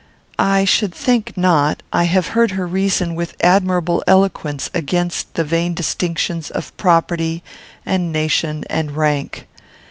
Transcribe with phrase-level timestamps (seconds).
[0.39, 1.83] "I should think not.
[1.93, 7.43] I have heard her reason with admirable eloquence against the vain distinctions of property
[7.85, 9.47] and nation and rank.